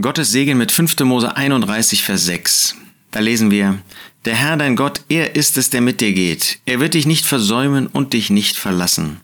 Gottes 0.00 0.32
Segen 0.32 0.58
mit 0.58 0.72
5. 0.72 0.98
Mose 1.04 1.36
31, 1.36 2.02
Vers 2.02 2.24
6. 2.24 2.74
Da 3.12 3.20
lesen 3.20 3.52
wir, 3.52 3.78
Der 4.24 4.34
Herr 4.34 4.56
dein 4.56 4.74
Gott, 4.74 5.02
er 5.08 5.36
ist 5.36 5.56
es, 5.56 5.70
der 5.70 5.82
mit 5.82 6.00
dir 6.00 6.12
geht. 6.12 6.58
Er 6.66 6.80
wird 6.80 6.94
dich 6.94 7.06
nicht 7.06 7.24
versäumen 7.24 7.86
und 7.86 8.12
dich 8.12 8.28
nicht 8.28 8.56
verlassen. 8.56 9.20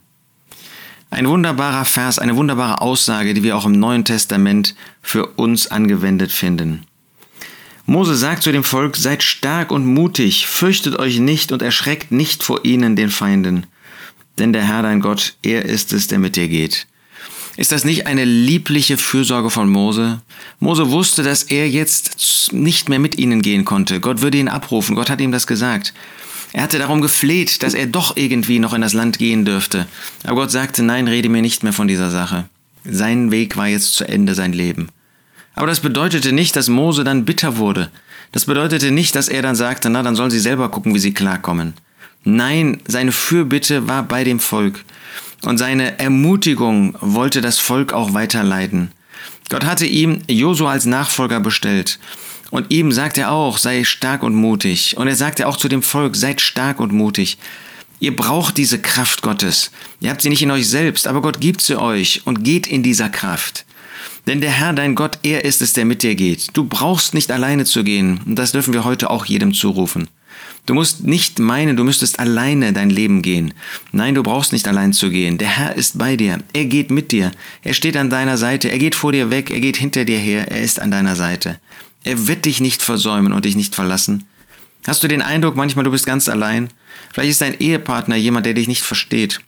Ein 1.09 1.27
wunderbarer 1.27 1.83
Vers, 1.83 2.19
eine 2.19 2.37
wunderbare 2.37 2.79
Aussage, 2.79 3.33
die 3.33 3.43
wir 3.43 3.57
auch 3.57 3.65
im 3.65 3.73
Neuen 3.73 4.05
Testament 4.05 4.73
für 5.01 5.25
uns 5.25 5.67
angewendet 5.67 6.31
finden. 6.31 6.85
Mose 7.85 8.15
sagt 8.15 8.41
zu 8.43 8.53
dem 8.53 8.63
Volk, 8.63 8.95
seid 8.95 9.23
stark 9.23 9.71
und 9.71 9.85
mutig, 9.85 10.47
fürchtet 10.47 10.97
euch 10.97 11.19
nicht 11.19 11.51
und 11.51 11.61
erschreckt 11.61 12.13
nicht 12.13 12.43
vor 12.43 12.63
ihnen, 12.63 12.95
den 12.95 13.09
Feinden. 13.09 13.65
Denn 14.39 14.53
der 14.53 14.65
Herr 14.65 14.83
dein 14.83 15.01
Gott, 15.01 15.35
er 15.43 15.65
ist 15.65 15.91
es, 15.91 16.07
der 16.07 16.19
mit 16.19 16.37
dir 16.37 16.47
geht. 16.47 16.87
Ist 17.57 17.71
das 17.71 17.83
nicht 17.83 18.07
eine 18.07 18.23
liebliche 18.23 18.97
Fürsorge 18.97 19.49
von 19.49 19.69
Mose? 19.69 20.21
Mose 20.59 20.89
wusste, 20.89 21.21
dass 21.21 21.43
er 21.43 21.69
jetzt 21.69 22.51
nicht 22.53 22.87
mehr 22.87 22.99
mit 22.99 23.17
ihnen 23.17 23.41
gehen 23.41 23.65
konnte. 23.65 23.99
Gott 23.99 24.21
würde 24.21 24.37
ihn 24.37 24.47
abrufen. 24.47 24.95
Gott 24.95 25.09
hat 25.09 25.19
ihm 25.21 25.31
das 25.31 25.47
gesagt. 25.47 25.93
Er 26.53 26.63
hatte 26.63 26.79
darum 26.79 27.01
gefleht, 27.01 27.63
dass 27.63 27.73
er 27.73 27.87
doch 27.87 28.17
irgendwie 28.17 28.59
noch 28.59 28.73
in 28.73 28.81
das 28.81 28.93
Land 28.93 29.17
gehen 29.17 29.45
dürfte. 29.45 29.85
Aber 30.23 30.35
Gott 30.41 30.51
sagte, 30.51 30.83
nein, 30.83 31.07
rede 31.07 31.29
mir 31.29 31.41
nicht 31.41 31.63
mehr 31.63 31.73
von 31.73 31.87
dieser 31.87 32.09
Sache. 32.09 32.45
Sein 32.83 33.31
Weg 33.31 33.57
war 33.57 33.67
jetzt 33.67 33.95
zu 33.95 34.07
Ende, 34.07 34.33
sein 34.33 34.53
Leben. 34.53 34.89
Aber 35.53 35.67
das 35.67 35.81
bedeutete 35.81 36.31
nicht, 36.31 36.55
dass 36.55 36.69
Mose 36.69 37.03
dann 37.03 37.25
bitter 37.25 37.57
wurde. 37.57 37.89
Das 38.31 38.45
bedeutete 38.45 38.91
nicht, 38.91 39.15
dass 39.15 39.27
er 39.27 39.41
dann 39.41 39.55
sagte, 39.55 39.89
na, 39.89 40.03
dann 40.03 40.15
sollen 40.15 40.31
sie 40.31 40.39
selber 40.39 40.69
gucken, 40.69 40.93
wie 40.93 40.99
sie 40.99 41.13
klarkommen. 41.13 41.73
Nein, 42.23 42.81
seine 42.87 43.11
Fürbitte 43.11 43.87
war 43.87 44.03
bei 44.03 44.23
dem 44.23 44.39
Volk. 44.39 44.83
Und 45.43 45.57
seine 45.57 45.99
Ermutigung 45.99 46.95
wollte 47.01 47.41
das 47.41 47.59
Volk 47.59 47.93
auch 47.93 48.13
weiterleiten. 48.13 48.91
Gott 49.49 49.65
hatte 49.65 49.85
ihm 49.85 50.19
Josua 50.29 50.71
als 50.71 50.85
Nachfolger 50.85 51.39
bestellt. 51.39 51.99
Und 52.51 52.71
ihm 52.71 52.91
sagt 52.91 53.17
er 53.17 53.31
auch, 53.31 53.57
sei 53.57 53.83
stark 53.83 54.23
und 54.23 54.35
mutig. 54.35 54.97
Und 54.97 55.07
er 55.07 55.15
sagte 55.15 55.47
auch 55.47 55.57
zu 55.57 55.67
dem 55.67 55.81
Volk, 55.81 56.15
seid 56.15 56.41
stark 56.41 56.79
und 56.79 56.93
mutig. 56.93 57.37
Ihr 57.99 58.15
braucht 58.15 58.57
diese 58.57 58.79
Kraft 58.79 59.21
Gottes. 59.21 59.71
Ihr 59.99 60.09
habt 60.09 60.21
sie 60.21 60.29
nicht 60.29 60.41
in 60.41 60.51
euch 60.51 60.67
selbst, 60.67 61.07
aber 61.07 61.21
Gott 61.21 61.39
gibt 61.39 61.61
sie 61.61 61.79
euch 61.79 62.21
und 62.25 62.43
geht 62.43 62.67
in 62.67 62.83
dieser 62.83 63.09
Kraft. 63.09 63.65
Denn 64.27 64.41
der 64.41 64.51
Herr, 64.51 64.73
dein 64.73 64.95
Gott, 64.95 65.19
er 65.23 65.45
ist 65.45 65.61
es, 65.61 65.73
der 65.73 65.85
mit 65.85 66.03
dir 66.03 66.15
geht. 66.15 66.49
Du 66.53 66.65
brauchst 66.65 67.13
nicht 67.13 67.31
alleine 67.31 67.65
zu 67.65 67.83
gehen. 67.83 68.19
Und 68.25 68.35
das 68.35 68.51
dürfen 68.51 68.73
wir 68.73 68.83
heute 68.83 69.09
auch 69.09 69.25
jedem 69.25 69.53
zurufen. 69.53 70.07
Du 70.71 70.75
musst 70.75 71.03
nicht 71.03 71.37
meinen, 71.37 71.75
du 71.75 71.83
müsstest 71.83 72.17
alleine 72.17 72.71
dein 72.71 72.89
Leben 72.89 73.21
gehen. 73.21 73.53
Nein, 73.91 74.15
du 74.15 74.23
brauchst 74.23 74.53
nicht 74.53 74.69
allein 74.69 74.93
zu 74.93 75.09
gehen. 75.09 75.37
Der 75.37 75.49
Herr 75.49 75.75
ist 75.75 75.97
bei 75.97 76.15
dir. 76.15 76.39
Er 76.53 76.63
geht 76.63 76.91
mit 76.91 77.11
dir. 77.11 77.33
Er 77.61 77.73
steht 77.73 77.97
an 77.97 78.09
deiner 78.09 78.37
Seite. 78.37 78.71
Er 78.71 78.79
geht 78.79 78.95
vor 78.95 79.11
dir 79.11 79.29
weg. 79.29 79.51
Er 79.51 79.59
geht 79.59 79.75
hinter 79.75 80.05
dir 80.05 80.17
her. 80.17 80.49
Er 80.49 80.61
ist 80.61 80.79
an 80.79 80.89
deiner 80.89 81.17
Seite. 81.17 81.59
Er 82.05 82.25
wird 82.25 82.45
dich 82.45 82.61
nicht 82.61 82.81
versäumen 82.81 83.33
und 83.33 83.43
dich 83.43 83.57
nicht 83.57 83.75
verlassen. 83.75 84.23
Hast 84.87 85.03
du 85.03 85.09
den 85.09 85.21
Eindruck, 85.21 85.57
manchmal 85.57 85.83
du 85.83 85.91
bist 85.91 86.05
ganz 86.05 86.29
allein? 86.29 86.69
Vielleicht 87.11 87.31
ist 87.31 87.41
dein 87.41 87.59
Ehepartner 87.59 88.15
jemand, 88.15 88.45
der 88.45 88.53
dich 88.53 88.69
nicht 88.69 88.83
versteht, 88.83 89.41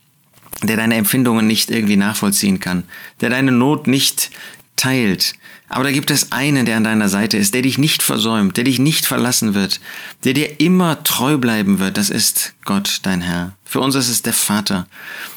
der 0.62 0.76
deine 0.76 0.96
Empfindungen 0.96 1.48
nicht 1.48 1.72
irgendwie 1.72 1.96
nachvollziehen 1.96 2.60
kann, 2.60 2.84
der 3.22 3.30
deine 3.30 3.54
Not 3.54 3.88
nicht 3.88 4.30
teilt. 4.76 5.34
Aber 5.70 5.84
da 5.84 5.92
gibt 5.92 6.12
es 6.12 6.32
einen, 6.32 6.66
der 6.66 6.78
an 6.78 6.84
deiner 6.84 7.10
Seite 7.10 7.38
ist, 7.38 7.54
der 7.54 7.64
dich 7.64 7.78
nicht 7.78 8.04
versäumt, 8.04 8.58
der 8.58 8.64
dich 8.64 8.80
nicht 8.80 9.06
verlassen 9.06 9.54
wird, 9.54 9.80
der 10.24 10.34
dir 10.34 10.60
immer 10.60 11.02
treu 11.04 11.38
bleiben 11.38 11.80
wird. 11.80 11.98
Das 11.98 12.10
ist 12.10 12.54
Gott, 12.64 13.00
dein 13.04 13.22
Herr. 13.22 13.54
Für 13.66 13.80
uns 13.80 13.96
ist 13.96 14.10
es 14.10 14.22
der 14.22 14.34
Vater. 14.34 14.88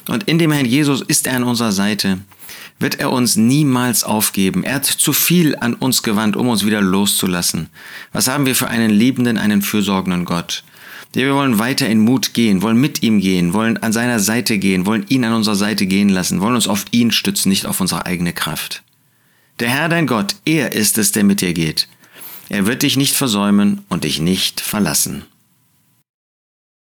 Und 0.07 0.23
in 0.25 0.37
dem 0.37 0.51
Herrn 0.51 0.65
Jesus 0.65 1.01
ist 1.01 1.25
er 1.25 1.35
an 1.35 1.43
unserer 1.43 1.71
Seite. 1.71 2.19
Wird 2.79 2.99
er 2.99 3.11
uns 3.11 3.35
niemals 3.35 4.03
aufgeben. 4.03 4.63
Er 4.63 4.75
hat 4.75 4.85
zu 4.85 5.11
viel 5.11 5.55
an 5.55 5.73
uns 5.73 6.03
gewandt, 6.03 6.35
um 6.35 6.47
uns 6.47 6.65
wieder 6.65 6.81
loszulassen. 6.81 7.69
Was 8.13 8.27
haben 8.27 8.45
wir 8.45 8.55
für 8.55 8.67
einen 8.67 8.91
liebenden, 8.91 9.39
einen 9.39 9.63
fürsorgenden 9.63 10.25
Gott? 10.25 10.63
Wir 11.13 11.33
wollen 11.33 11.57
weiter 11.57 11.87
in 11.87 11.99
Mut 11.99 12.35
gehen, 12.35 12.61
wollen 12.61 12.79
mit 12.79 13.01
ihm 13.01 13.21
gehen, 13.21 13.53
wollen 13.53 13.77
an 13.77 13.91
seiner 13.91 14.19
Seite 14.19 14.59
gehen, 14.59 14.85
wollen 14.85 15.05
ihn 15.09 15.23
an 15.23 15.33
unserer 15.33 15.55
Seite 15.55 15.87
gehen 15.87 16.09
lassen, 16.09 16.41
wollen 16.41 16.53
uns 16.53 16.67
auf 16.67 16.85
ihn 16.91 17.11
stützen, 17.11 17.49
nicht 17.49 17.65
auf 17.65 17.81
unsere 17.81 18.05
eigene 18.05 18.33
Kraft. 18.33 18.83
Der 19.59 19.69
Herr 19.69 19.89
dein 19.89 20.05
Gott, 20.05 20.35
er 20.45 20.73
ist 20.73 20.97
es, 20.99 21.11
der 21.11 21.23
mit 21.23 21.41
dir 21.41 21.53
geht. 21.53 21.87
Er 22.47 22.67
wird 22.67 22.83
dich 22.83 22.95
nicht 22.95 23.15
versäumen 23.15 23.83
und 23.89 24.03
dich 24.03 24.19
nicht 24.19 24.61
verlassen. 24.61 25.25